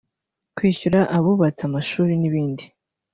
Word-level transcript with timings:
kwishyura 0.55 0.99
abubatse 1.17 1.61
amashuri 1.65 2.13
n’ibindi 2.17 2.63